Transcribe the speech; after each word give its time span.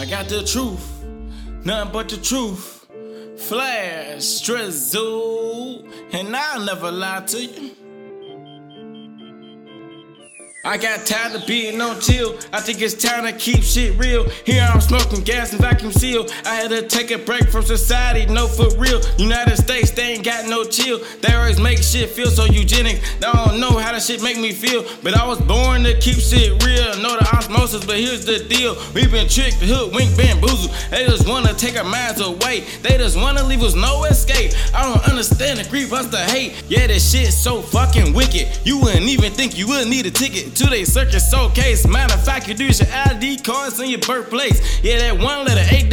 I 0.00 0.06
got 0.06 0.30
the 0.30 0.42
truth, 0.42 1.04
nothing 1.62 1.92
but 1.92 2.08
the 2.08 2.16
truth. 2.16 2.88
Flash, 3.36 4.40
drizzle, 4.40 5.84
and 6.12 6.34
I'll 6.34 6.64
never 6.64 6.90
lie 6.90 7.20
to 7.20 7.44
you. 7.44 7.72
I 10.62 10.76
got 10.76 11.06
tired 11.06 11.34
of 11.34 11.46
being 11.46 11.80
on 11.80 12.00
chill. 12.00 12.38
I 12.52 12.60
think 12.60 12.82
it's 12.82 12.94
time 12.94 13.24
to 13.24 13.32
keep 13.32 13.62
shit 13.62 13.98
real. 13.98 14.28
Here 14.44 14.62
I'm 14.62 14.80
smoking 14.82 15.22
gas 15.22 15.52
and 15.52 15.60
vacuum 15.60 15.90
seal. 15.90 16.26
I 16.44 16.54
had 16.54 16.70
to 16.70 16.86
take 16.86 17.10
a 17.10 17.18
break 17.18 17.48
from 17.48 17.62
society, 17.62 18.30
no 18.30 18.46
for 18.46 18.68
real. 18.76 19.00
United 19.16 19.56
States, 19.56 19.90
chill. 20.90 21.06
They 21.20 21.34
always 21.34 21.60
make 21.60 21.78
shit 21.78 22.10
feel 22.10 22.30
so 22.30 22.44
eugenic. 22.44 23.00
They 23.20 23.26
don't 23.32 23.60
know 23.60 23.78
how 23.78 23.92
that 23.92 24.02
shit 24.02 24.22
make 24.22 24.38
me 24.38 24.52
feel. 24.52 24.84
But 25.02 25.14
I 25.14 25.26
was 25.26 25.40
born 25.40 25.84
to 25.84 25.98
keep 25.98 26.16
shit 26.16 26.62
real. 26.64 26.96
Know 27.00 27.16
the 27.18 27.28
osmosis, 27.32 27.84
but 27.84 27.96
here's 27.96 28.24
the 28.24 28.44
deal. 28.44 28.76
We 28.94 29.06
been 29.06 29.28
tricked, 29.28 29.56
hoodwinked, 29.56 30.16
bamboozled. 30.16 30.74
They 30.90 31.06
just 31.06 31.28
wanna 31.28 31.54
take 31.54 31.76
our 31.76 31.84
minds 31.84 32.20
away. 32.20 32.64
They 32.82 32.96
just 32.98 33.16
wanna 33.16 33.42
leave 33.44 33.62
us 33.62 33.74
no 33.74 34.04
escape. 34.04 34.52
I 34.74 34.82
don't 34.82 35.08
understand 35.08 35.58
the 35.58 35.68
grief, 35.68 35.92
us 35.92 36.06
the 36.06 36.18
hate. 36.18 36.62
Yeah, 36.68 36.86
this 36.86 37.10
shit's 37.10 37.36
so 37.36 37.62
fucking 37.62 38.12
wicked. 38.12 38.48
You 38.64 38.78
wouldn't 38.78 39.08
even 39.08 39.32
think 39.32 39.56
you 39.58 39.68
would 39.68 39.88
need 39.88 40.06
a 40.06 40.10
ticket 40.10 40.54
to 40.56 40.66
they 40.66 40.84
circus 40.84 41.30
showcase. 41.30 41.86
Matter 41.86 42.14
of 42.14 42.24
fact, 42.24 42.48
you 42.48 42.54
do 42.54 42.64
your 42.64 42.88
ID 43.06 43.38
cards 43.38 43.80
in 43.80 43.88
your 43.88 44.00
birthplace. 44.00 44.82
Yeah, 44.82 44.98
that 44.98 45.18
one 45.18 45.44
letter, 45.46 45.66
eight 45.74 45.90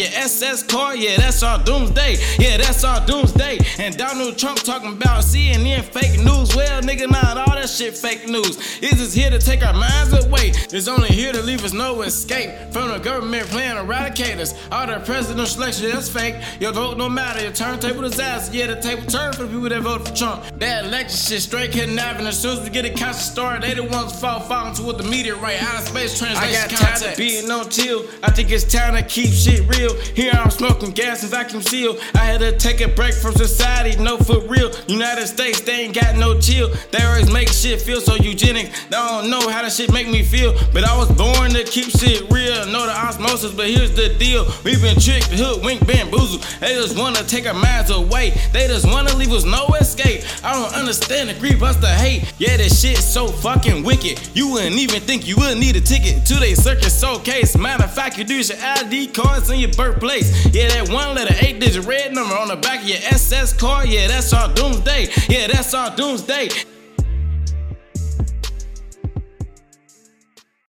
your 0.00 0.08
SS 0.12 0.62
card. 0.62 0.98
Yeah, 0.98 1.16
that's 1.18 1.42
our 1.42 1.62
doomsday. 1.62 2.16
Yeah, 2.38 2.56
that's 2.56 2.84
our 2.84 3.04
doomsday. 3.06 3.58
And 3.78 3.96
Donald 3.96 4.38
Trump 4.38 4.60
talking 4.60 4.92
about 4.94 5.22
CNN 5.22 5.82
fake 5.82 6.18
news. 6.18 6.56
Well, 6.56 6.80
nigga, 6.80 7.10
not 7.10 7.36
all 7.36 7.54
that 7.54 7.68
shit 7.68 7.96
fake 7.96 8.26
news. 8.26 8.56
It's 8.80 8.96
just 8.96 9.14
here 9.14 9.30
to 9.30 9.38
take 9.38 9.64
our 9.64 9.74
minds 9.74 10.12
away. 10.12 10.29
It's 10.72 10.86
only 10.86 11.08
here 11.08 11.32
to 11.32 11.42
leave 11.42 11.64
us 11.64 11.72
no 11.72 12.02
escape 12.02 12.50
from 12.72 12.90
the 12.90 12.98
government 12.98 13.48
plan 13.48 13.74
to 13.74 13.82
eradicate 13.82 14.38
us. 14.38 14.54
All 14.70 14.86
the 14.86 15.00
presidential 15.00 15.60
election, 15.60 15.90
that's 15.90 16.08
fake. 16.08 16.36
Your 16.60 16.72
vote 16.72 16.96
no 16.96 17.08
matter. 17.08 17.42
Your 17.42 17.52
turntable 17.52 18.02
disaster. 18.02 18.56
Yeah, 18.56 18.68
the 18.68 18.80
table 18.80 19.02
turned 19.02 19.34
for 19.34 19.42
the 19.42 19.48
people 19.48 19.68
that 19.68 19.82
voted 19.82 20.06
for 20.06 20.14
Trump. 20.14 20.44
That 20.58 20.84
election 20.84 21.18
shit 21.18 21.42
straight 21.42 21.72
kidnapping. 21.72 22.24
As 22.26 22.40
soon 22.40 22.58
as 22.58 22.64
we 22.64 22.70
get 22.70 22.84
a 22.84 22.90
constant 22.90 23.32
started, 23.32 23.62
they 23.62 23.74
the 23.74 23.82
ones 23.82 24.18
fall 24.20 24.38
falling 24.40 24.74
to 24.74 24.82
what 24.82 24.96
the 24.98 25.04
meteorite 25.04 25.60
out 25.60 25.80
of 25.80 25.88
space 25.88 26.16
translation. 26.16 26.54
I 26.54 26.68
got 26.68 26.70
tired 26.70 27.12
of 27.12 27.18
being 27.18 27.50
on 27.50 27.68
chill. 27.68 28.06
I 28.22 28.30
think 28.30 28.52
it's 28.52 28.64
time 28.64 28.94
to 28.94 29.02
keep 29.02 29.30
shit 29.30 29.66
real. 29.76 29.94
Here 30.14 30.30
I'm 30.32 30.50
smoking 30.50 30.92
gas 30.92 31.22
and 31.22 31.32
vacuum 31.32 31.62
seal. 31.62 31.98
I 32.14 32.18
had 32.18 32.40
to 32.40 32.56
take 32.56 32.80
a 32.80 32.88
break 32.88 33.14
from 33.14 33.34
society, 33.34 34.00
no 34.00 34.18
for 34.18 34.38
real. 34.42 34.70
United 34.86 35.26
States, 35.26 35.60
they 35.62 35.86
ain't 35.86 35.94
got 35.94 36.16
no 36.16 36.38
chill. 36.38 36.70
They 36.92 37.02
always 37.02 37.30
make 37.32 37.48
shit 37.48 37.80
feel 37.80 38.00
so 38.00 38.14
eugenic. 38.14 38.70
They 38.88 38.96
don't 38.96 39.30
know 39.30 39.48
how 39.48 39.62
that 39.62 39.72
shit 39.72 39.92
make 39.92 40.08
me 40.08 40.22
feel. 40.22 40.59
But 40.72 40.84
I 40.84 40.96
was 40.96 41.10
born 41.12 41.50
to 41.50 41.64
keep 41.64 41.90
shit 41.90 42.30
real. 42.30 42.66
Know 42.66 42.86
the 42.86 42.96
osmosis, 42.96 43.52
but 43.52 43.68
here's 43.68 43.94
the 43.94 44.14
deal. 44.18 44.46
We've 44.64 44.80
been 44.80 44.98
tricked, 44.98 45.28
hoodwinked, 45.28 45.86
bamboozled. 45.86 46.42
They 46.60 46.74
just 46.74 46.96
wanna 46.96 47.22
take 47.24 47.46
our 47.46 47.54
minds 47.54 47.90
away. 47.90 48.30
They 48.52 48.66
just 48.66 48.86
wanna 48.86 49.14
leave 49.16 49.32
us 49.32 49.44
no 49.44 49.66
escape. 49.80 50.22
I 50.44 50.52
don't 50.52 50.72
understand 50.74 51.28
the 51.28 51.34
grief, 51.34 51.62
us 51.62 51.76
the 51.76 51.88
hate. 51.88 52.32
Yeah, 52.38 52.56
this 52.56 52.80
shit's 52.80 53.04
so 53.04 53.28
fucking 53.28 53.84
wicked. 53.84 54.20
You 54.34 54.48
wouldn't 54.52 54.76
even 54.76 55.00
think 55.00 55.26
you 55.26 55.36
would 55.36 55.58
need 55.58 55.76
a 55.76 55.80
ticket 55.80 56.24
to 56.26 56.34
they 56.34 56.54
circus 56.54 57.00
showcase. 57.00 57.56
Matter 57.56 57.84
of 57.84 57.94
fact, 57.94 58.18
you 58.18 58.24
do 58.24 58.36
your 58.36 58.58
ID 58.60 59.08
cards 59.08 59.50
in 59.50 59.58
your 59.58 59.72
birthplace. 59.72 60.46
Yeah, 60.54 60.68
that 60.68 60.88
one 60.88 61.14
letter, 61.14 61.34
eight 61.40 61.60
digit 61.60 61.84
red 61.86 62.14
number 62.14 62.34
on 62.34 62.48
the 62.48 62.56
back 62.56 62.82
of 62.82 62.88
your 62.88 62.98
SS 62.98 63.52
card. 63.52 63.88
Yeah, 63.88 64.08
that's 64.08 64.32
our 64.32 64.52
doomsday. 64.54 65.08
Yeah, 65.28 65.48
that's 65.48 65.74
our 65.74 65.94
doomsday. 65.94 66.48